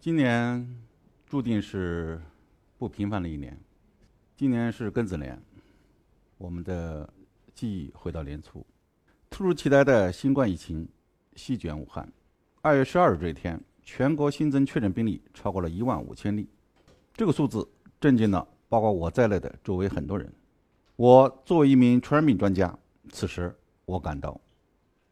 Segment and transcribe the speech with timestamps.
[0.00, 0.66] 今年
[1.26, 2.18] 注定是
[2.78, 3.54] 不平凡的一年。
[4.34, 5.38] 今年是庚子年，
[6.38, 7.06] 我们的
[7.52, 8.64] 记忆回到年初，
[9.28, 10.88] 突如其来的新冠疫情
[11.36, 12.10] 席卷武汉。
[12.62, 16.48] 二月十二日这一天，全国新增确诊病例超过了一万五千例，
[17.12, 17.68] 这个数字
[18.00, 20.32] 震惊了包括我在内的周围很多人。
[20.96, 22.74] 我作为一名传染病专家，
[23.10, 23.54] 此时
[23.84, 24.40] 我感到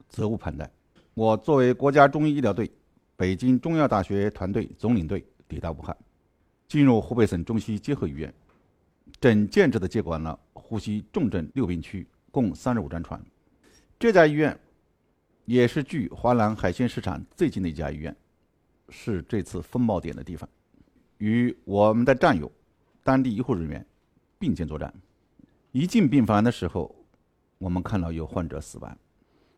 [0.08, 0.70] 责无旁贷。
[1.12, 2.70] 我作为国家中医医疗队、
[3.18, 5.94] 北京中药大学团队总领队抵达武汉，
[6.68, 8.32] 进入湖北省中西医结合医院，
[9.20, 13.20] 整建制的接管了呼吸重症六病区，共三十五张床。
[13.98, 14.56] 这家医院
[15.46, 18.16] 也是距华南海鲜市场最近的一家医院，
[18.88, 20.48] 是这次风暴点的地方，
[21.16, 22.48] 与我们的战友、
[23.02, 23.84] 当地医护人员
[24.38, 24.94] 并肩作战。
[25.72, 26.94] 一进病房的时候，
[27.58, 28.96] 我们看到有患者死亡，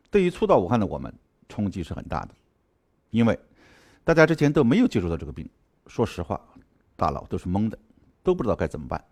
[0.09, 1.13] 对于初到武汉的我们。
[1.47, 2.33] 冲击是很大的，
[3.09, 3.37] 因为
[4.03, 5.47] 大家之前都没有接触到这个病，
[5.85, 6.41] 说实话，
[6.95, 7.77] 大脑都是懵的，
[8.23, 9.03] 都不知道该怎么办。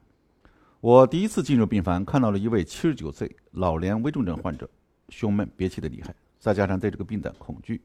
[0.81, 4.67] 我第一次进入病房，看到了一位七十九岁老年危重症患者，
[5.09, 7.79] 胸闷憋气的厉害，再加上对这个病的恐惧，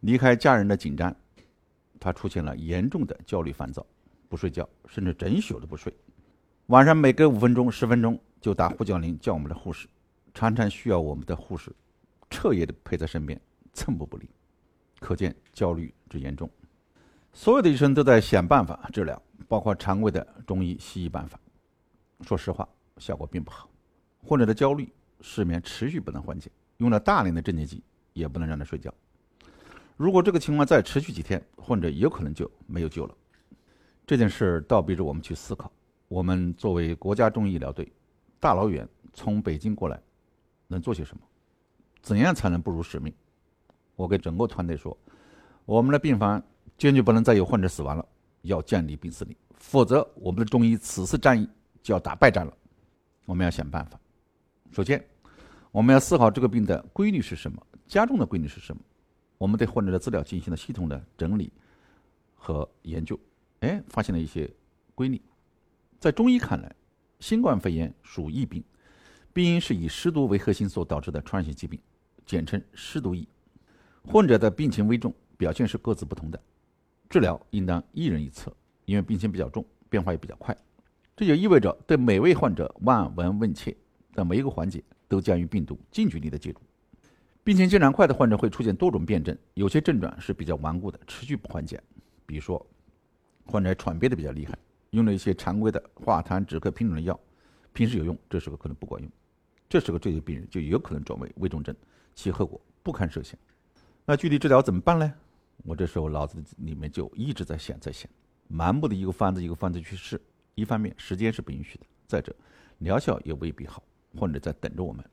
[0.00, 1.14] 离开家人的紧张，
[2.00, 3.86] 他出现了严重的焦虑烦躁，
[4.28, 5.94] 不睡觉，甚至整宿都不睡。
[6.66, 9.86] 晚上每隔五分钟、十分钟就打呼叫铃叫我们的护士，
[10.34, 11.70] 常常需要我们的护士
[12.30, 13.40] 彻夜的陪在身边。
[13.74, 14.28] 寸步不离，
[15.02, 16.48] 可见焦虑之严重。
[17.32, 21.38] 所有的医生都在想办法治疗，包括常规的中医、西医办法。
[22.20, 23.68] 说实话，效果并不好。
[24.22, 28.94] 患者的焦虑、失眠持续不能缓解，用了大量的镇静剂也不能让他睡觉。
[29.96, 33.14] 如果这个情况再持续几天，患者有可能就没有救了。
[34.06, 35.70] 这件事倒逼着我们去思考：
[36.08, 37.90] 我们作为国家中医医疗队，
[38.38, 40.00] 大老远从北京过来，
[40.68, 41.22] 能做些什么？
[42.02, 43.12] 怎样才能不辱使命？
[44.02, 44.98] 我给整个团队说，
[45.64, 46.42] 我们的病房
[46.76, 48.04] 坚决不能再有患者死亡了，
[48.40, 51.48] 要建立病死率，否则我们的中医此次战役
[51.84, 52.52] 就要打败仗了。
[53.26, 53.96] 我们要想办法。
[54.72, 55.00] 首先，
[55.70, 58.82] 我们要思考这个病的规律是什么，加重的规律是什么。
[59.38, 61.52] 我们对患者的资料进行了系统的整理
[62.34, 63.16] 和研究，
[63.60, 64.52] 哎，发现了一些
[64.96, 65.22] 规律。
[66.00, 66.74] 在中医看来，
[67.20, 68.64] 新冠肺炎属疫病，
[69.32, 71.78] 病因是以湿毒为核心所导致的传染性疾病，
[72.26, 73.28] 简称湿毒疫。
[74.04, 76.40] 患者的病情危重，表现是各自不同的，
[77.08, 78.54] 治疗应当一人一策，
[78.84, 80.56] 因为病情比较重，变化也比较快。
[81.16, 83.76] 这就意味着对每位患者望闻问切，
[84.12, 86.60] 在每一个环节都将与病毒近距离的接触。
[87.44, 91.80] 病情进展快的患者会出现多种辩证，有些症状是比较顽固的，持续不缓解。
[92.26, 92.64] 比如说，
[93.44, 94.56] 患者喘憋的比较厉害，
[94.90, 97.18] 用了一些常规的化痰止咳品种的药，
[97.72, 99.10] 平时有用，这时候可能不管用。
[99.68, 101.74] 这时候这些病人就有可能转为危重症，
[102.14, 103.38] 其后果不堪设想。
[104.04, 105.14] 那具体治疗怎么办呢？
[105.64, 108.10] 我这时候脑子里面就一直在想，在想，
[108.50, 110.20] 盲目的一个方子一个方子去试，
[110.56, 112.34] 一方面时间是不允许的，再者
[112.78, 113.80] 疗效也未必好，
[114.16, 115.04] 患者在等着我们。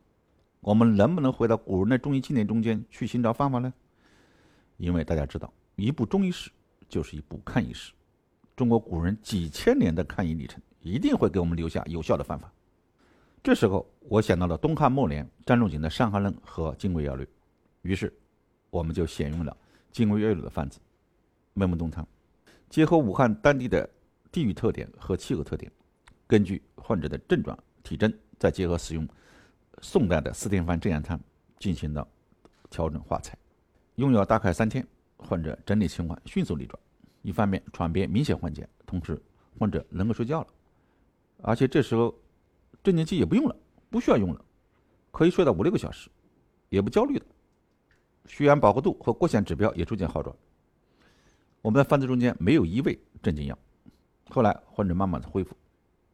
[0.61, 3.72] 我们能不能回到古人的中医经典中间去寻找方法呢？
[4.77, 6.50] 因为大家知道，一部中医史
[6.88, 7.94] 就是一部抗疫史，
[8.56, 12.51] 中国古人几千年的抗疫历程一定会给我们留下有效的方法。
[13.44, 17.23] 这时候，我想到了东汉末年张仲景的《伤寒论》和《金匮要略》，
[17.83, 18.11] 于是。
[18.69, 19.56] 我们就选用了
[19.91, 20.80] 金匮要略的方子，
[21.53, 22.07] 麦门冬汤，
[22.69, 23.90] 结合武汉当地的
[24.31, 25.72] 地域特点和气候特点，
[26.28, 29.07] 根据患者的症状体征，再结合使用
[29.81, 31.19] 宋代的四天方正阳汤
[31.57, 32.07] 进行了
[32.69, 33.38] 调整化裁。
[33.96, 34.86] 用药大概三天，
[35.18, 36.80] 患者整体情况迅速逆转，
[37.22, 39.19] 一方面喘憋明显缓解，同时
[39.57, 40.47] 患者能够睡觉了，
[41.41, 42.13] 而且这时候
[42.84, 43.56] 镇静剂也不用了，
[43.90, 44.46] 不需要用了，
[45.12, 46.09] 可以睡到五六个小时，
[46.69, 47.25] 也不焦虑了。
[48.25, 50.35] 血氧饱和度和各项指标也逐渐好转。
[51.62, 53.57] 我们的方子中间没有一味镇静药。
[54.30, 55.56] 后来患者慢慢的恢复，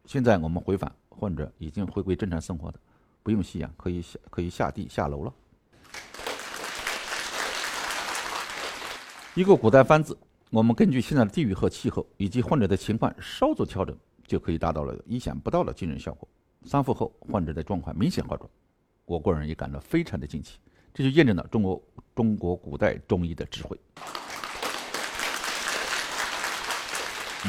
[0.05, 2.79] 现在我们回访，患者已经回归正常生活的，
[3.21, 5.33] 不用吸氧，可以下可以下地下楼了。
[9.35, 10.17] 一个古代方子，
[10.49, 13.93] 我们根据现在的地域和气候以及患者的情况稍作调整，
[14.25, 16.27] 就可以达到了意想不到的惊人效果。
[16.63, 18.49] 三副后，患者的状况明显好转，
[19.03, 20.57] 我个人也感到非常的惊奇。
[20.95, 21.83] 这就验证了中国
[22.15, 23.77] 中国古代中医的智慧。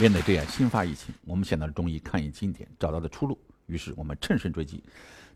[0.00, 3.38] 面对这样新发疫情，我们想到了中医抗疫经典，找到了出路。
[3.66, 4.82] 于是我们乘胜追击，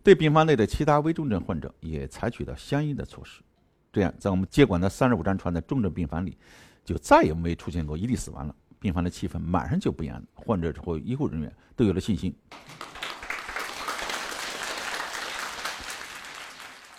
[0.02, 3.40] 对病房内的其他危重症患者也采取了相应的措施。
[3.92, 6.36] 这样，在我们接管的三十五张床的重症病房里，
[6.84, 8.54] 就再也没出现过一例死亡了。
[8.80, 12.34] 病房的气氛马上就不一样了，患者和医护人员都有了信心。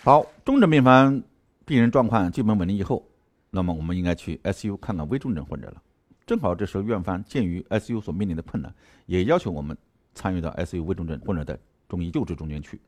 [0.04, 1.22] 好，重症病房
[1.64, 3.06] 病人状况基本稳定以后，
[3.50, 5.80] 那么我们应该去 SU 看看危重症患者了。
[6.26, 8.74] 正好这时候院方鉴于 ICU 所面临的困难，
[9.06, 9.78] 也要求我们
[10.12, 11.56] 参与到 ICU 危重症患者的
[11.88, 12.80] 中医救治中间去。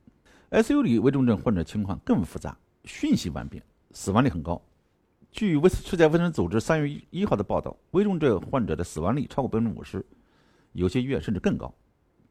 [0.50, 3.62] ICU 里危重症患者情况更复杂，瞬息万变，
[3.92, 4.60] 死亡率很高。
[5.30, 10.04] 据卫世界卫生组织三月一号的报道，危重症患者的死亡率超过百分之五十，
[10.72, 11.72] 有些医院甚至更高，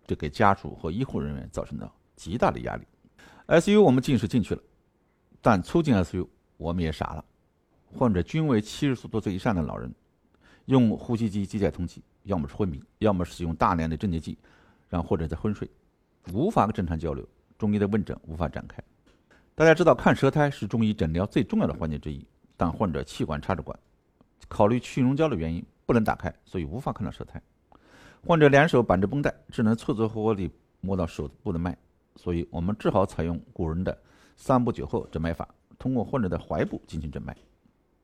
[0.06, 2.84] 这给家属和医护人员造成了极大的压力。
[3.48, 4.62] ICU 我们进是进去了，
[5.44, 6.25] 但出进 ICU
[6.56, 7.25] 我们也傻了。
[7.94, 9.94] 患者均为七十多岁以上的老人，
[10.66, 14.38] 用呼吸机机械通气，要么是昏迷，要么使用大量的镇静剂，
[14.90, 15.69] 让患者在昏睡，
[16.31, 18.81] 无法正常交流，中医的问诊无法展开。
[19.54, 22.25] 大家知道，看舌苔是中医诊疗最重要的环节之一。
[22.56, 23.78] 但患者气管插着管，
[24.48, 27.42] 考虑去溶胶的原因不能打开，所以无法看到舌苔。
[28.25, 30.50] 患者两手绑着绷带，只能凑凑合合地
[30.80, 31.78] 摸到手部的脉，
[32.16, 33.96] 所以我们只好采用古人的
[34.36, 35.48] 三步九后诊脉法，
[35.78, 37.36] 通过患者的踝部进行诊脉。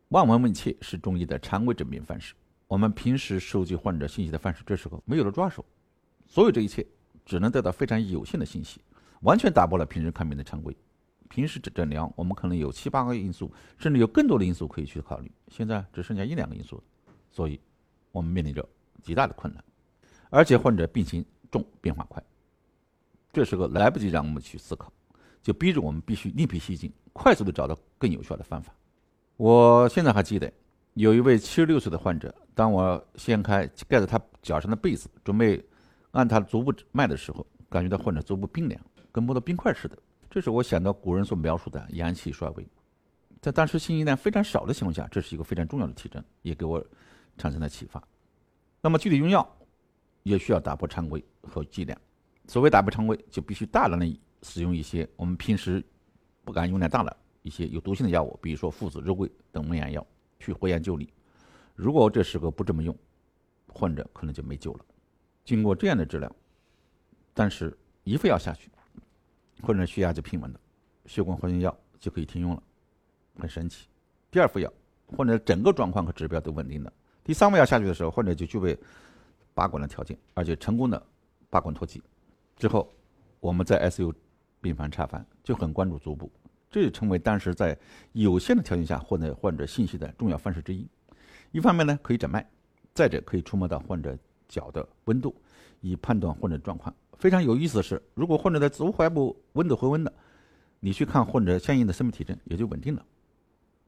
[0.09, 2.33] 望闻问切是中医的常规诊病方式。
[2.67, 5.65] 我们平时收集患者信息的方式，这时候没有了抓手，
[6.27, 6.85] 所有这一切
[7.25, 8.79] 只能得到非常有限的信息，
[9.21, 10.75] 完全打破了平时看病的常规。
[11.29, 15.31] 平时诊诊疗，我们可能有七八个因素，甚至有更多的因素可以去考虑。
[15.47, 16.83] 现在只剩下一两个因素，
[17.29, 17.59] 所以
[18.11, 18.67] 我们面临着
[19.03, 19.63] 极大的困难。
[20.31, 22.23] 而且患者病情重，变化快，
[23.31, 24.91] 这时候来不及让我们去思考，
[25.41, 28.73] 就逼着我们必须另辟蹊径，快速的找到更有效的方法。
[29.37, 30.51] 我现在还记得，
[30.95, 35.63] 有一位七十六岁的患者，当我掀开盖在他脚上的被子，准备
[36.11, 38.81] 按他足部脉的时候，感觉到患者足部冰凉，
[39.11, 39.97] 跟摸到冰块似的。
[40.29, 42.67] 这是我想到古人所描述的阳气衰微，
[43.41, 46.85] 在当时信息量非常少的情况下，这是一个非常重要的体征，也给我
[47.37, 48.03] 产生了启发。
[48.81, 49.57] 那么具体用药
[50.23, 51.99] 也需要打破常规和剂量。
[52.47, 54.05] 所谓打破常规，就必须大量的
[54.43, 55.83] 使用一些我们平时
[56.43, 60.05] 不敢用量大的一些有毒性的药物，比如说附子、肉桂等蒙阳药，
[60.39, 61.11] 去回阳救逆。
[61.75, 62.95] 如果这时候不这么用，
[63.67, 64.85] 患者可能就没救了。
[65.45, 66.35] 经过这样的治疗，
[67.33, 68.69] 但是一副药下去。
[69.61, 70.59] 患者血压就平稳了，
[71.05, 72.63] 血管活性药就可以停用了，
[73.37, 73.87] 很神奇。
[74.31, 74.71] 第二副药，
[75.07, 76.93] 患者整个状况和指标都稳定了。
[77.25, 78.77] 第三副药下去的时候，患者就具备
[79.53, 81.05] 拔管的条件，而且成功的
[81.49, 82.01] 拔管脱机。
[82.55, 82.89] 之后，
[83.41, 84.13] 我们在 ICU
[84.61, 86.31] 病房查房就很关注足部，
[86.69, 87.77] 这也成为当时在
[88.13, 90.87] 有限的条件下获得患者信息的重要方式之一。
[91.51, 92.41] 一方面呢，可以诊脉；
[92.93, 94.17] 再者，可以触摸到患者
[94.47, 95.35] 脚的温度，
[95.81, 96.93] 以判断患者状况。
[97.17, 100.13] 非常有意思的是，如果患者的足踝部温度回温了，
[100.79, 103.05] 你去看患者相应的生命体征也就稳定了。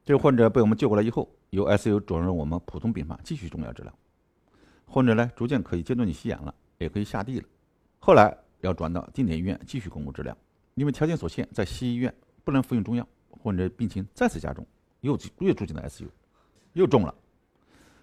[0.04, 3.92] 这个患者被我们救过来以后，由 ICU 转入我们普通病房继续中药治疗。
[4.84, 7.46] 患者呢，逐渐可以阶段性吸氧了，也可以下地了。
[8.00, 10.36] 后来要转到定点医院继续巩固治疗，
[10.74, 12.14] 因为条件所限，在西医院
[12.44, 14.66] 不能服用中药，患者病情再次加重，
[15.00, 16.08] 又又住进了 ICU，
[16.72, 17.14] 又重了。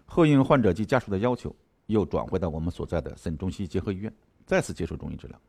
[0.06, 1.56] 后应患者及家属的要求，
[1.88, 4.14] 又转回到我们所在的省中西医结合医院。
[4.46, 5.40] 再次接受中医治疗，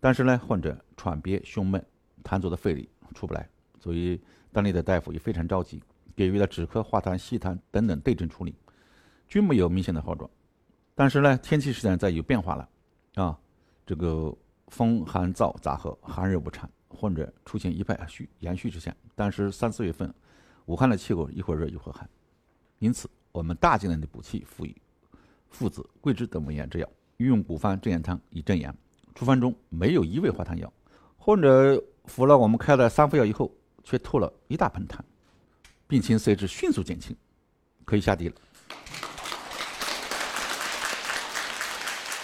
[0.00, 1.80] 但是呢，患者喘憋、胸闷、
[2.24, 3.48] 痰浊的肺里出不来，
[3.78, 4.20] 所以
[4.50, 5.80] 当地的大夫也非常着急，
[6.16, 8.52] 给予了止咳、化痰、吸痰等等对症处理，
[9.28, 10.28] 均没有明显的好转。
[10.96, 12.68] 但是呢，天气实际上在有变化了，
[13.14, 13.38] 啊，
[13.86, 14.36] 这个
[14.68, 18.94] 风寒燥杂合，寒热不畅，患者出现一派虚、阳虚之象。
[19.14, 20.12] 当时三四月份，
[20.66, 22.08] 武汉的气候一会儿热一会儿寒，
[22.78, 24.74] 因此我们大剂量的补气，辅以
[25.48, 26.88] 附子、桂枝等温阳之药。
[27.18, 28.74] 运用古方镇阳汤以镇阳，
[29.14, 30.70] 处方中没有一味化痰药，
[31.16, 33.50] 患者服了我们开的三副药以后，
[33.82, 34.98] 却吐了一大盆痰，
[35.86, 37.16] 病情随之迅速减轻，
[37.86, 38.34] 可以下地了。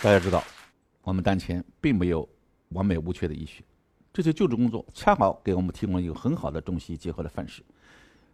[0.02, 0.44] 大家知道，
[1.02, 2.28] 我们当前并没有
[2.70, 3.62] 完美无缺的医学，
[4.12, 7.62] 这些救治工作恰好给我们提供了一个很好的中西医结合的范式，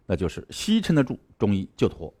[0.05, 2.13] 那就是西医撑得住，中医就妥。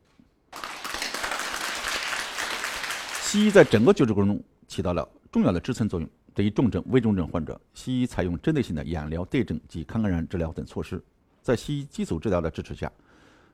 [3.21, 6.09] 西医在整个救治过程中起到了重要的支撑作用。
[6.33, 11.03] 对于重症、危重症患者，西医采用针对性的氧疗、对症及抗感染治疗等措施。
[11.41, 12.89] 在西医基础治疗的支持下，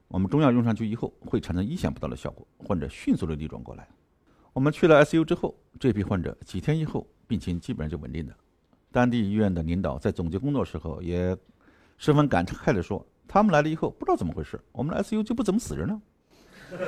[0.07, 3.87] 我们中药用上去以后，会产生意想不到的效果，患者迅速的逆转过来。
[4.55, 8.33] 我们去了 ICU 之后，这批患者几天以后病情基本上就稳定了。
[8.89, 11.35] 当地医院的领导在总结工作时候也
[11.97, 16.01] 十分感慨地说：“他们来了以后，不知道怎么回事，我们的 ICU 就不怎么死人了。”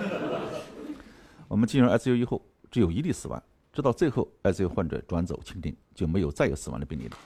[1.50, 2.42] 我们进入 ICU 以后。
[2.70, 7.18] 只有一例死亡，直到最后 ICU 患者转走清定，就没有再有死亡的病例了。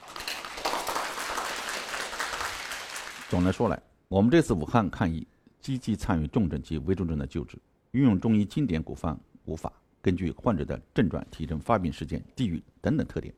[3.28, 5.26] 总的说来，我们这次武汉抗疫
[5.60, 7.58] 积极参与重症及危重症的救治，
[7.90, 9.72] 运用中医经典古方古法，
[10.02, 13.32] 根据患者的症状、体征、发病时间、地域等等特点，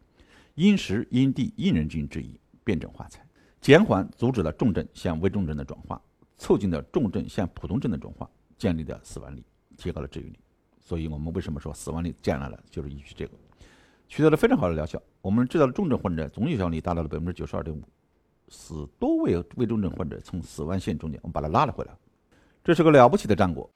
[0.54, 3.24] 因时因地因人均治宜，辩证化裁，
[3.60, 6.00] 减缓阻止了重症向危重症的转化，
[6.38, 9.44] 促进了重症向普通症的转化，降低了死亡率，
[9.76, 10.38] 提高了治愈率。
[10.80, 13.32] 所以我们为什么说死亡率降下来了，就是依据这个，
[14.08, 15.02] 取得了非常好的疗效。
[15.20, 17.82] 我们治疗重症患者总有效率达到了百分之九十二点五，
[18.48, 21.92] 死多位危重症患者从死亡线中间，我们把他拉了回来。
[22.62, 23.70] 这是个了不起的战果。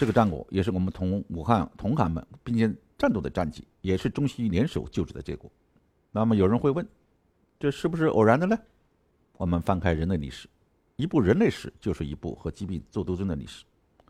[0.00, 5.52] 这个战果也是我们同武汉同行们并肩战斗的战绩，也是中西医联手救治的结果。
[6.10, 6.88] 那么有人会问，
[7.58, 8.58] 这是不是偶然的呢？
[9.36, 10.48] 我们翻开人类历史，
[10.96, 13.62] 一部人类史就是一部和疾病做斗争的历史。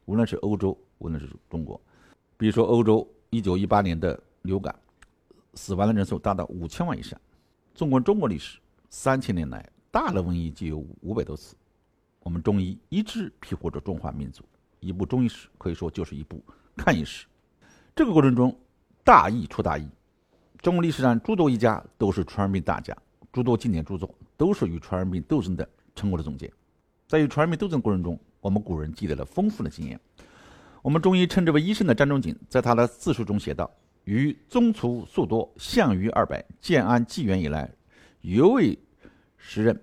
[0.05, 1.81] 无论是欧洲，无论是中国，
[2.37, 4.73] 比如说欧洲一九一八年的流感，
[5.55, 7.21] 死亡的人数达到五千万以上。
[7.75, 11.57] 纵观中国历史，三千年来大的瘟疫就有五百多次。
[12.21, 14.45] 我们中医一直庇护着中华民族。
[14.81, 16.43] 一部中医史可以说就是一部
[16.77, 17.27] 看医史。
[17.95, 18.59] 这个过程中，
[19.05, 19.89] 大疫出大疫。
[20.59, 22.97] 中国历史上诸多医家都是传染病大家，
[23.33, 26.53] 诸多经典著作都是与传染病斗争的成果的总结。
[27.07, 29.99] 在与传染病斗争过程中，我们古人积累了丰富的经验。
[30.83, 33.71] 我们中医称之为医生的张仲景，在他的自述中写道
[34.05, 37.71] ：“于宗族数多，项羽二百，建安纪元以来，
[38.23, 38.79] 犹未
[39.37, 39.79] 时任，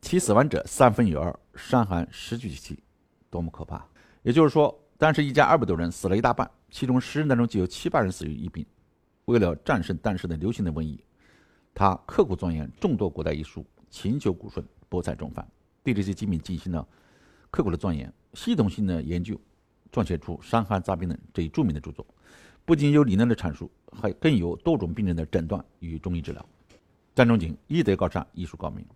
[0.00, 2.82] 其死亡者三分有二，伤寒十居其。”
[3.30, 3.86] 多么可怕！
[4.22, 8.64] 也就是说，当时一家二百多人死了一大半，其中十人当中就有七八人死于疫病。
[9.24, 11.02] 为了战胜当时的流行的瘟疫，
[11.74, 15.46] 他刻苦钻研众多古代医书，勤求古训，博采众方，
[15.82, 16.86] 对这些疾病进行了
[17.50, 19.40] 刻苦的钻研、系统性的研究，
[19.92, 22.06] 撰写出《伤寒杂病论》这一著名的著作。
[22.64, 26.48] 不仅有理论的阐述，还更有多种病症的诊断与中医治疗。
[27.14, 28.86] 张仲景医德高尚，医术高明，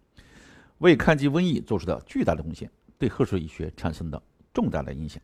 [0.79, 4.23] 为抗击瘟疫做出了巨大的贡献，对后世医学产生了。
[4.57, 5.23] 重大的影响，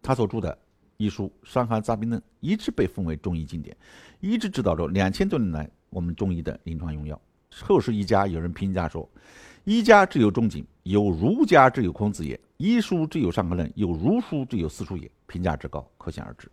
[0.00, 0.58] 他所著的
[0.96, 3.76] 医书《伤寒杂病论》一直被奉为中医经典，
[4.18, 7.20] 一直指导着两千多年来我们中医的临床用药。
[7.60, 9.06] 后世医家有人评价说
[9.64, 16.50] ：“医家之有仲景，有儒家之有孔子也；医书之有伤寒论，有儒书之有四书也。”评价之高，可想而知。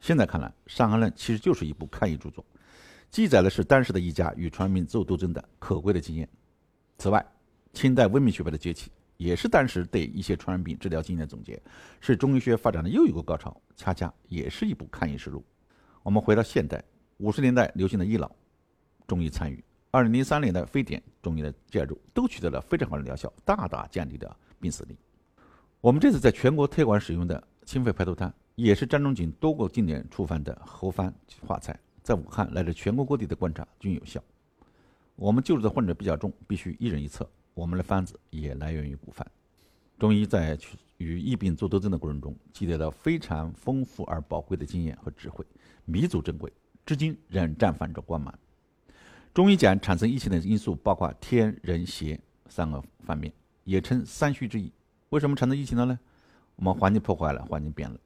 [0.00, 2.44] 现在看来，《伤寒论》其实就是一部抗疫著作，
[3.08, 6.28] 记载的是当时的医家与传染病做斗争的可贵的经验。
[6.98, 7.24] 此外，
[7.72, 8.90] 清代温明学派的崛起。
[9.22, 11.62] 也是当时对一些传染病治疗经验的总结，
[12.00, 15.44] 是中医学发展的又一个高潮，恰恰也是一部抗疫实录。
[16.02, 16.82] 我们回到现代，
[17.18, 18.28] 五十年代流行的医老，
[19.06, 19.62] 中医参与；
[19.92, 24.96] 二零零三年的非典，中医的介入，都取得了非常好的疗效，大大降低了病死率。
[25.80, 31.14] 我们这次在全国推广使用的清肺排毒汤，也是张仲景多个经典处方的合方
[31.46, 34.20] 化材，在武汉乃至全国各地的观察均有效。
[35.14, 37.28] 我们救治的患者比较重，必须一人一策。
[37.54, 39.26] 我们的方子也来源于古方，
[39.98, 40.58] 中医在
[40.96, 45.44] 与疫病做斗争的过程中，积累了非常丰富而宝贵的经验和智慧，
[45.84, 46.52] 弥足珍贵，
[46.86, 48.32] 至今仍绽放着光芒。
[49.34, 52.18] 中医讲产生疫情的因素包括天人邪
[52.48, 53.32] 三个方面，
[53.64, 54.72] 也称三虚之意。
[55.10, 55.98] 为什么产生疫情了呢？
[56.56, 57.98] 我们环境破坏了，环境变了，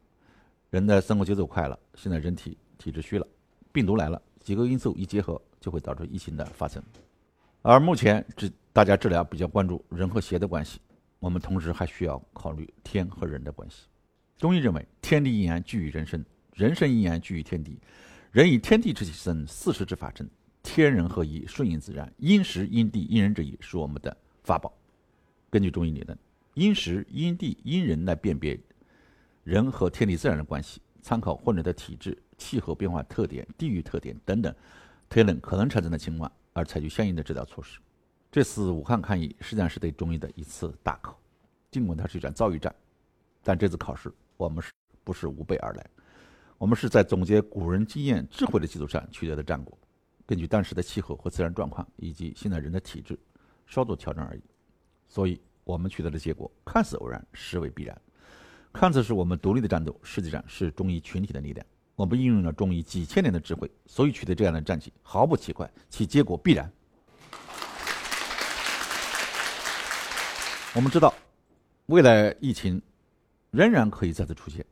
[0.70, 3.26] 人的生活节奏快了，现在人体体质虚了，
[3.72, 6.82] 病毒来了，几个因素一结合，就会导致疫情的发生。
[7.68, 10.78] 而目前治大家治疗比较关注人和邪的关系，
[11.18, 13.88] 我们同时还需要考虑天和人的关系。
[14.38, 17.76] 中医认为，天地阴阳聚于人身，人生阴阳聚于天地，
[18.30, 20.30] 人以天地之气生，四时之法生，
[20.62, 24.72] 天人合一，顺应自然，因时因地因人之意是我们的法宝。
[25.50, 26.16] 根据中医理论，
[26.54, 28.56] 因时因地因人来辨别
[29.42, 34.54] 人和天地自然的关系，参考患者的体质、气候变化特点、地域特点等等，
[35.08, 36.30] 推论可能产生的情况。
[36.56, 37.78] 而采取相应的治疗措施。
[38.32, 41.18] 这次武汉抗疫实际上是对中医的一次大考，
[41.70, 42.74] 尽管它是一场遭遇战，
[43.42, 44.72] 但这次考试我们是
[45.04, 45.86] 不是无备而来？
[46.58, 49.76] 我们是在总结古人经验智慧的基础上取得的战果，
[50.24, 53.18] 根据当时的气候和自然状况以及现在人的体质
[53.66, 54.42] 稍作调整而已。
[55.08, 58.00] 所以，我们取得的结果看似偶然，实为必然。
[58.72, 61.66] 看似是我们独立的战斗，实际上是中医群体的力量。
[61.96, 66.70] 我们应用了中医几千年的智慧，所以取得这样的战绩毫不奇怪，其结果必然。
[70.74, 71.14] 我们知道，
[71.86, 72.80] 未来疫情
[73.50, 74.62] 仍然可以再次出现。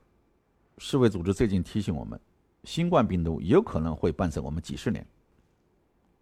[0.77, 2.21] 世卫组织最近提醒我们，
[2.65, 5.07] 新冠病毒有可能会伴随我们几十年。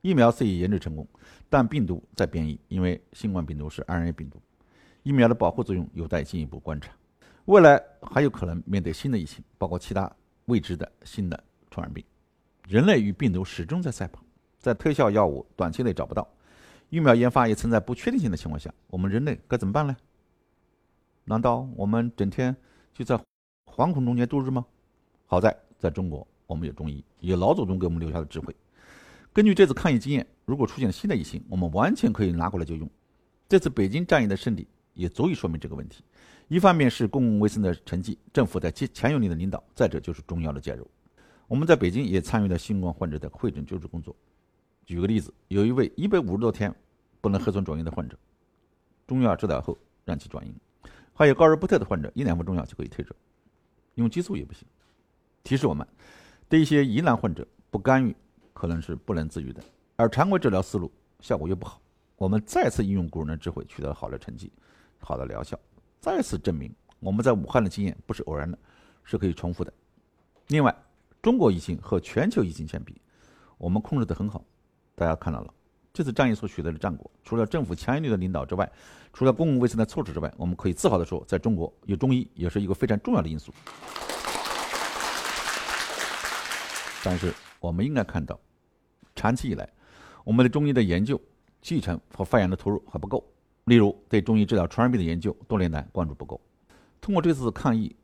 [0.02, 1.04] 疫苗虽已研制成功，
[1.50, 4.40] 但病毒在变异，因为新冠病毒是 RNA 病毒，
[5.02, 6.92] 疫苗的保护作用有待进一步观察。
[7.46, 10.08] 未来还有可能面对新的疫情，包括其他。
[10.52, 12.04] 未知的新的传染病，
[12.68, 14.22] 人类与病毒始终在赛跑，
[14.58, 16.28] 在特效药物短期内找不到，
[16.90, 19.96] 疫苗研发也存在不确定性的情况下，我们人类该怎么办呢？
[21.24, 22.54] 难道我们整天
[22.92, 23.18] 就在
[23.64, 24.66] 惶恐中间度日吗？
[25.24, 28.54] 好在在中国，我们有中医，有老祖宗给我们留下的智慧。
[29.32, 32.86] 根据这次抗疫经验，如果出现新的疫情，我们完全可以拿过来就用。
[33.48, 36.04] 这次北京战役的胜利，也足以说明这个问题。
[36.52, 40.86] 一方面是公共卫生的成绩，政府的强有力的领导；再者就是中药的介入。
[41.48, 44.14] 我们在北京也参与了新冠患者的会诊救治工作。
[44.84, 46.70] 举个例子，有一位一百五十多天
[47.22, 48.18] 不能核酸转阴的患者，
[49.06, 50.52] 中药治疗后让其转阴；
[51.14, 53.16] 还有高热不退的患者，一两服中药就可以退热，
[53.94, 54.68] 用激素也不行。
[55.42, 55.88] 提示我们，
[56.50, 58.14] 对一些疑难患者不干预
[58.52, 59.62] 可能是不能治愈的，
[59.96, 61.80] 而常规治疗思路效果又不好。
[62.16, 64.52] 我们再次应用古人的智慧，取得好的成绩，
[64.98, 65.58] 好的疗效，
[66.02, 68.58] 再次证明我们在武汉的经验不是偶然的，
[69.04, 69.72] 是可以重复的。
[70.48, 70.76] 另外，
[71.22, 73.00] 中国疫情和全球疫情相比，
[73.56, 74.44] 我们控制得很好。
[74.96, 75.54] 大家看到了，
[75.92, 78.68] 这次战役所取得的战果，除了政府强有力的领导之外，
[79.12, 83.54] 除了公共卫生的措施之外，我们可以自豪地说，在中国有中医也是一个非常重要的因素。
[87.04, 88.36] 但是，我们应该看到，
[89.14, 89.68] 长期以来，
[90.24, 91.20] 我们的中医的研究、
[91.60, 93.24] 继承和发扬的投入还不够。
[93.64, 96.40] 例如，对中医治疗传染病的研究，多年来关注不够。
[97.00, 97.94] 通过这次抗疫、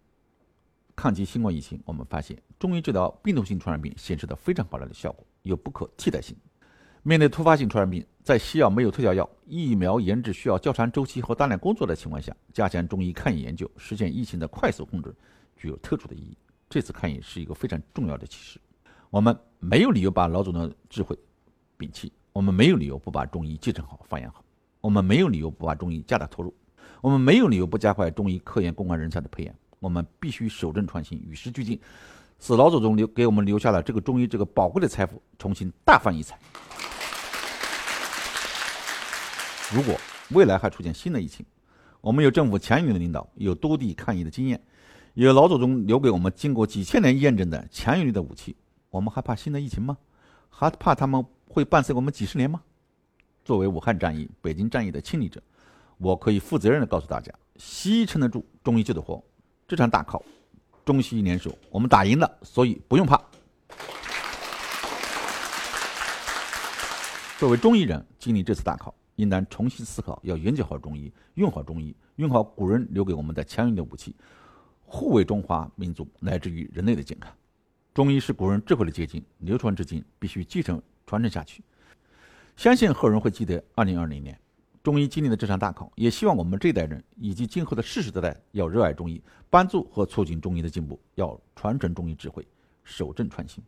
[0.94, 6.36] 抗击新冠疫情，我们发现中医治疗病毒性传染病显示的非常好的效果，有不可替代性。
[7.02, 15.14] 面对突发性传染病，在西药没有特效药、疫苗研制需要较长周期和大量工作的情况下，加强中医抗疫研究，实现疫情的快速控制，
[15.56, 16.36] 具有特殊的意义。
[16.68, 18.60] 这次抗疫是一个非常重要的启示。
[19.10, 21.16] 我们没有理由把老祖宗的智慧
[21.78, 24.44] 摒弃，我们没有理由不把中医继承好、发扬好，
[24.80, 26.54] 我们没有理由不把中医加大投入，
[27.00, 29.54] 我们没有理由不加快中医科研攻关人才的培养。
[29.80, 31.80] 我们必须守正创新，与时俱进，
[32.38, 36.38] 使老祖宗留给我们留下了这个中医这个宝贵的财富重新大放异彩。
[39.72, 39.94] 如果
[40.30, 41.44] 未来还出现新的疫情，
[42.00, 44.60] 我们有政府强有力的领导，有多地抗疫的经验，
[45.14, 48.56] 有老祖宗留给我们经过几千年验证的强有力的武器。
[48.90, 49.98] 我们还怕新的疫情吗？
[50.48, 52.62] 还怕他们会伴随我们几十年吗？
[53.48, 55.42] 作为武汉战役、北京战役的亲历者，
[55.96, 59.24] 我可以负责任的告诉大家：西医撑得住，中医救得活。
[59.66, 60.22] 这场大考，
[60.84, 63.18] 中西医联手，我们打赢了，所以不用怕。
[67.38, 74.14] 作为中医人，经历这次大考，应当重新思考，要研究好中医，用好中医，用好古人留给我们的强硬的武器，
[74.84, 77.32] 护卫中华民族乃至于人类的健康。
[77.94, 81.64] 中医是古人智慧的结晶，流传至今，必须继承传承下去。
[82.58, 84.36] 相信后人会记得二零二零年
[84.82, 92.44] 中医经历的这场大考，也希望我们这代人以及今后的世世代代要热爱中医，帮助和促进中医的进步，要传承中医智慧，
[92.82, 93.62] 守正创新。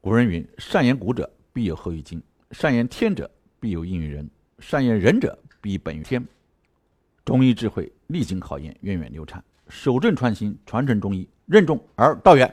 [0.00, 2.18] 古人云：“善言古者，必有后于今；
[2.52, 4.24] 善言天者，必有应于人；
[4.58, 6.26] 善言人者，必本于天。”
[7.26, 9.44] 中医智慧历经考验，源远流长。
[9.68, 12.50] 守正创新，传承中医，任重而道远。